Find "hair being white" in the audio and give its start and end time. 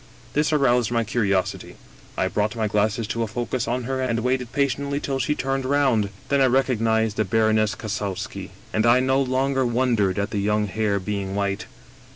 10.65-11.67